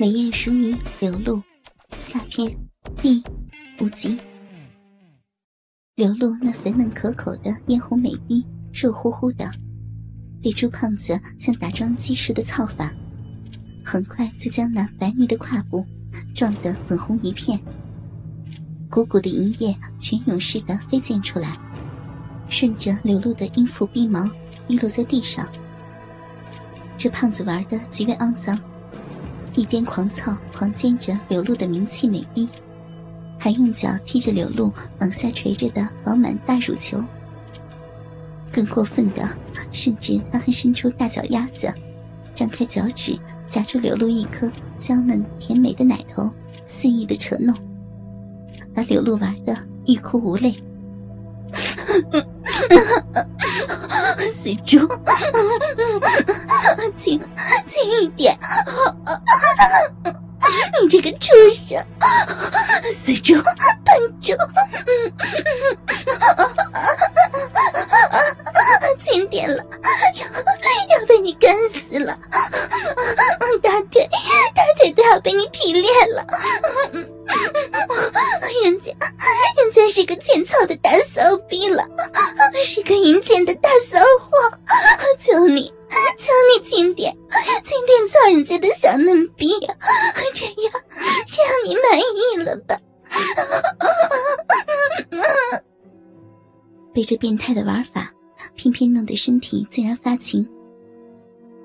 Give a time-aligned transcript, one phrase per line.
[0.00, 1.42] 美艳淑女流露，
[1.98, 2.50] 下篇
[3.02, 3.22] 第
[3.82, 4.18] 五集。
[5.94, 8.42] 流露那粉嫩可口的嫣红美臂，
[8.72, 9.52] 肉乎乎的，
[10.42, 12.90] 被朱胖子像打桩机似的操法，
[13.84, 15.84] 很快就将那白腻的胯部
[16.34, 17.60] 撞得粉红一片。
[18.88, 21.58] 鼓鼓的银液泉涌似的飞溅出来，
[22.48, 24.26] 顺着流露的阴腹逼毛
[24.66, 25.46] 滴落在地上。
[26.96, 28.58] 这胖子玩的极为肮脏。
[29.54, 32.48] 一边狂操狂奸着柳露的名气美逼，
[33.38, 37.02] 还用脚踢着柳露往下垂着的饱满大乳球。
[38.52, 39.28] 更过分的，
[39.70, 41.72] 甚至他还伸出大脚丫子，
[42.34, 46.30] 张开脚趾夹住柳露一颗娇嫩甜美的奶头，
[46.64, 47.54] 肆意的扯弄，
[48.74, 49.56] 把柳露玩的
[49.86, 50.54] 欲哭无泪。
[54.30, 54.78] 死猪，
[56.96, 57.20] 轻
[57.66, 58.38] 轻一点！
[60.80, 61.84] 你这个畜生，
[62.94, 64.32] 死猪，笨猪，
[68.98, 69.64] 轻点了，
[70.16, 72.16] 要要被你干死了！
[73.62, 74.08] 大腿，
[74.54, 76.24] 大腿都要被你劈裂了！
[78.62, 78.92] 人家，
[79.80, 81.82] 真是个欠操的大骚逼了，
[82.62, 84.36] 是个淫贱的大骚货！
[85.18, 85.72] 求你，
[86.18, 87.10] 求你轻点，
[87.64, 89.48] 轻点操人家的小嫩逼，
[90.34, 90.72] 这样，
[91.26, 92.78] 这样你满意了吧？
[96.92, 98.12] 被这变态的玩法，
[98.54, 100.46] 偏偏弄得身体自然发情。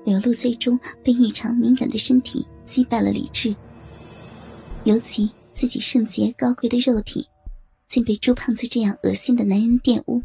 [0.06, 3.54] 柳露最终被异常敏感的身体击败了理智，
[4.84, 5.30] 尤其。
[5.52, 7.26] 自己圣洁高贵的肉体，
[7.88, 10.22] 竟被朱胖子这样恶心的男人玷污。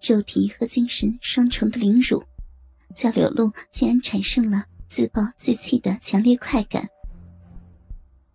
[0.00, 2.22] 肉体和精神双重的凌辱，
[2.94, 6.88] 叫柳露竟然产生了自暴自弃的强烈快感。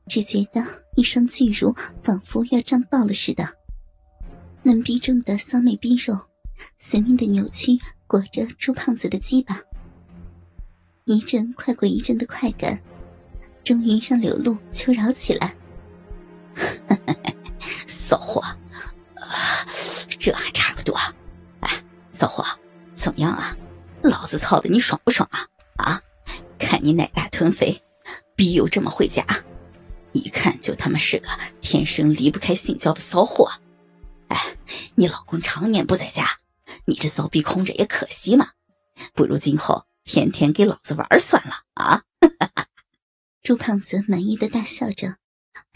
[0.07, 0.63] 只觉得
[0.95, 3.43] 一双巨乳仿佛要胀爆了似的，
[4.61, 6.15] 嫩逼中的骚媚逼肉，
[6.75, 7.71] 死命的扭曲
[8.05, 9.59] 裹着朱胖子的鸡巴，
[11.05, 12.79] 一阵快过一阵的快感，
[13.63, 15.55] 终于让柳露求饶起来。
[18.05, 18.43] 骚货，
[20.19, 20.95] 这还差不多。
[21.61, 22.45] 哎，骚货，
[22.95, 23.57] 怎么样啊？
[24.03, 25.47] 老子操的你爽不爽啊？
[25.77, 26.01] 啊，
[26.59, 27.81] 看你奶大臀肥，
[28.35, 29.25] 逼又这么会夹，
[30.11, 31.27] 一看就他妈是个
[31.61, 33.51] 天生离不开性交的骚货。
[34.27, 34.39] 哎，
[34.93, 36.37] 你老公常年不在家，
[36.85, 38.49] 你这骚逼空着也可惜嘛。
[39.13, 42.03] 不如今后天天给老子玩算了啊！
[43.41, 45.15] 朱胖子满意的大笑着。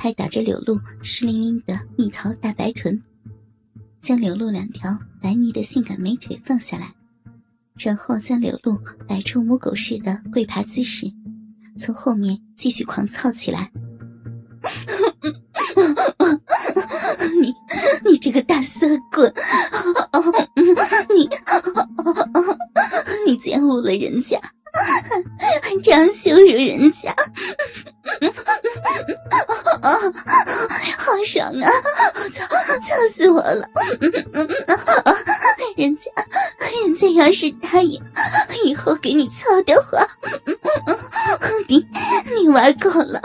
[0.01, 3.01] 拍打着柳露湿淋淋的蜜桃大白臀，
[3.99, 6.93] 将柳露两条白腻的性感美腿放下来，
[7.75, 11.11] 然后将柳露摆出母狗似的跪爬姿势，
[11.77, 13.69] 从后面继续狂操起来。
[17.41, 17.53] 你，
[18.09, 19.29] 你这个大色棍，
[21.09, 21.27] 你，
[23.27, 24.39] 你奸污了人家，
[25.83, 27.15] 这样羞辱人家。
[29.81, 29.95] 啊，
[30.97, 31.69] 好爽啊！
[32.33, 33.69] 操，操死我了！
[35.77, 36.11] 人家，
[36.83, 38.01] 人家要是答应
[38.65, 40.05] 以后给你操的话，
[41.67, 41.85] 你
[42.35, 43.21] 你玩够了，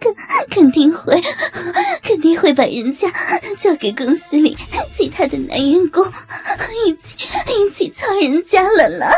[0.00, 0.14] 肯
[0.50, 1.20] 肯定会，
[2.02, 3.10] 肯定会把人家
[3.58, 4.56] 交给公司里
[4.94, 6.04] 其他的男员工，
[6.86, 7.16] 一起
[7.48, 9.10] 一起操人家了啦！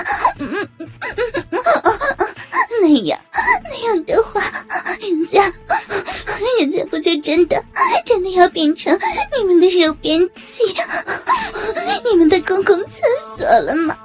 [7.31, 7.65] 真的
[8.05, 8.93] 真的要变成
[9.39, 10.65] 你们的肉便器，
[12.11, 13.07] 你们的公共厕
[13.39, 13.97] 所了吗？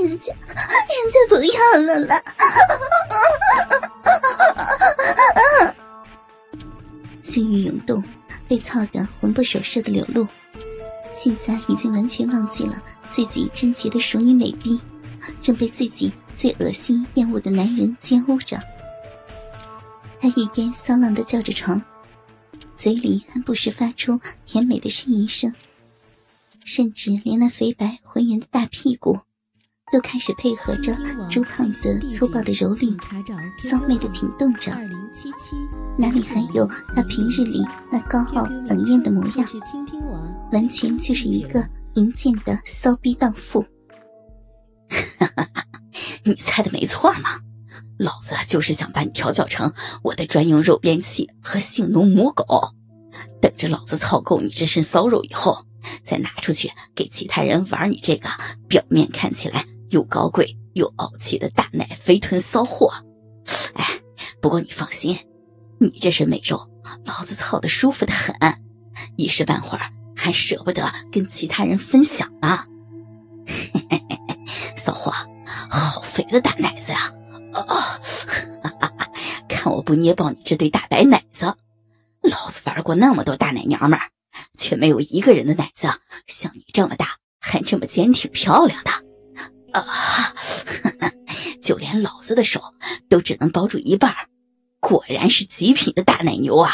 [0.00, 2.22] 人家人家不要了啦！
[7.22, 8.02] 性欲涌动，
[8.48, 10.26] 被操得魂不守舍的柳露，
[11.12, 14.80] 现在已经完全忘记了自己贞洁的淑女美逼，
[15.42, 18.58] 正被自己最恶心厌恶的男人奸污着。
[20.20, 21.80] 他一边骚浪的叫着床，
[22.74, 25.54] 嘴里还不时发出甜美的呻吟声，
[26.64, 29.18] 甚至连那肥白浑圆的大屁股，
[29.92, 30.96] 都开始配合着
[31.30, 32.96] 朱胖子粗暴的蹂躏，
[33.58, 34.72] 骚媚的挺动着，
[35.98, 39.48] 哪里还有他平日里那高傲冷艳的模样？
[40.52, 41.64] 完全就是一个
[41.94, 43.64] 淫贱的骚逼荡妇。
[46.24, 47.40] 你猜的没错嘛！
[47.98, 49.72] 老子就是想把你调教成
[50.02, 52.72] 我的专用肉鞭器和性奴母狗，
[53.42, 55.66] 等着老子操够你这身骚肉以后，
[56.02, 58.28] 再拿出去给其他人玩你这个
[58.68, 62.92] 表面看起来又高贵又傲气的大奶肥臀骚货。
[63.74, 63.84] 哎，
[64.40, 65.18] 不过你放心，
[65.80, 66.70] 你这身美肉，
[67.04, 68.36] 老子操的舒服的很，
[69.16, 72.64] 一时半会儿还舍不得跟其他人分享呢。
[73.48, 73.54] 嘿
[73.90, 74.36] 嘿嘿嘿，
[74.76, 75.12] 骚货，
[75.68, 76.77] 好肥的大奶！
[79.58, 81.46] 看我不捏爆你这对大白奶子！
[82.20, 83.98] 老子玩过那么多大奶娘们，
[84.54, 85.88] 却没有一个人的奶子
[86.28, 88.92] 像你这么大，还这么坚挺漂亮的。
[89.72, 89.82] 啊，
[91.60, 92.62] 就连老子的手
[93.08, 94.14] 都只能包住一半
[94.78, 96.70] 果然是极品的大奶牛啊！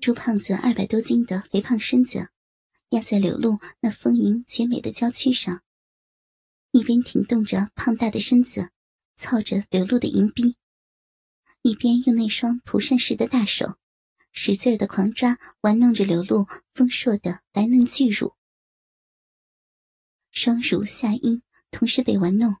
[0.00, 2.30] 朱胖子二百多斤的肥胖身子
[2.90, 5.60] 压在柳露那丰盈绝美的娇躯上，
[6.72, 8.70] 一边挺动着胖大的身子，
[9.18, 10.56] 操着柳露的银臂，
[11.66, 13.76] 一边用那双蒲扇似的大手。
[14.30, 18.34] 使劲的狂抓玩弄着刘露丰硕的白嫩巨乳，
[20.30, 22.56] 双乳下阴同时被玩弄，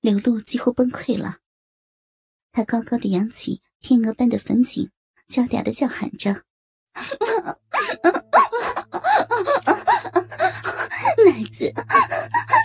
[0.00, 1.38] 刘露几乎崩溃了。
[2.50, 4.90] 她高高的扬起天鹅般的粉颈，
[5.28, 6.42] 娇嗲的叫喊着
[11.26, 11.72] ：“奶子，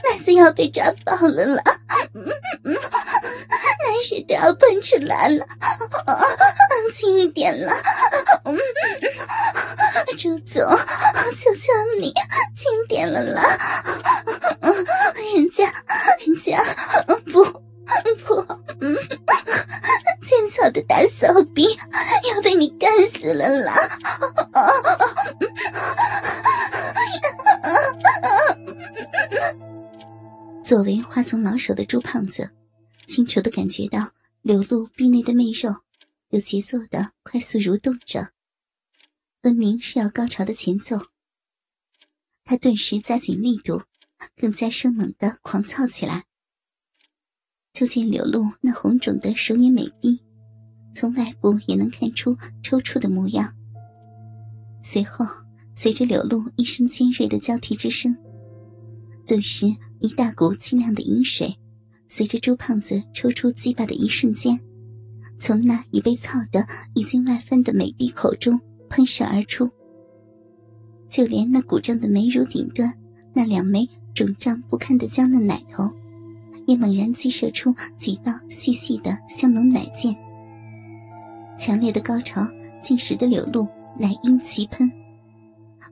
[0.04, 1.64] 奶子要被抓爆了啦！
[2.14, 5.46] 奶水都要喷出来了，
[6.94, 7.74] 轻一点了。”
[10.18, 10.64] 朱总，
[11.38, 12.14] 求求你
[12.56, 13.58] 轻点了啦！
[15.36, 15.72] 人家，
[16.26, 16.64] 人家
[17.32, 17.44] 不
[18.26, 18.46] 不，
[20.26, 21.78] 千草的大骚逼
[22.34, 23.74] 要被你干死了啦！
[30.66, 32.50] 作为花丛老手的朱胖子，
[33.06, 34.10] 清楚的感觉到
[34.42, 35.70] 流露壁内的媚肉
[36.30, 38.32] 有节奏的快速蠕动着。
[39.44, 40.98] 分明是要高潮的前奏，
[42.44, 43.84] 他顿时加紧力度，
[44.36, 46.26] 更加生猛的狂操起来。
[47.72, 50.20] 就见柳露那红肿的熟女美臂，
[50.92, 53.56] 从外部也能看出抽搐的模样。
[54.82, 55.28] 随后，
[55.76, 58.18] 随着柳露一声尖锐的交替之声，
[59.26, 59.68] 顿时
[60.00, 61.56] 一大股清亮的饮水，
[62.08, 64.60] 随着朱胖子抽出鸡巴的一瞬间，
[65.38, 68.60] 从那已被操得已经外翻的美臂口中。
[68.88, 69.70] 喷射而出，
[71.10, 72.94] 就连那鼓胀的美乳顶端，
[73.34, 75.92] 那两枚肿胀不堪的娇嫩奶头，
[76.68, 80.16] 也猛然激射出几道细细的香浓奶箭。
[81.58, 82.48] 强烈的高潮
[82.80, 83.68] 竟使得柳露
[84.00, 84.90] 奶音齐喷，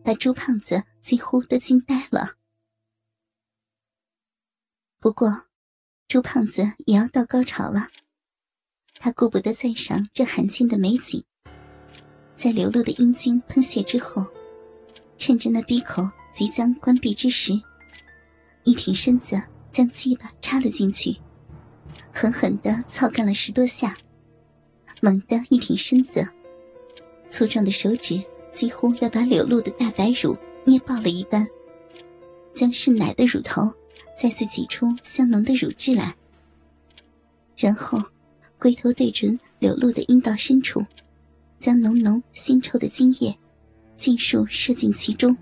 [0.03, 2.30] 把朱胖子几乎都惊呆了。
[5.04, 5.28] 不过，
[6.08, 7.90] 朱胖子也要到高潮了，
[9.02, 11.22] 他顾不得赞赏这罕见的美景。
[12.34, 14.26] 在流露的阴茎喷泄之后，
[15.18, 17.52] 趁着那闭口即将关闭之时，
[18.64, 19.36] 一挺身子
[19.70, 21.18] 将鸡巴插了进去，
[22.14, 23.98] 狠狠地操干了十多下，
[25.02, 26.26] 猛地一挺身子，
[27.28, 28.24] 粗壮的手指
[28.54, 30.34] 几乎要把柳露的大白乳
[30.64, 31.46] 捏爆了一般，
[32.54, 33.70] 将是奶的乳头
[34.18, 36.15] 再次挤出香浓的乳汁来，
[37.57, 38.01] 然后
[38.57, 40.86] 龟头对准柳露的阴道深处。
[41.60, 43.33] 将浓浓腥臭的精液
[43.95, 45.38] 尽数射进其中。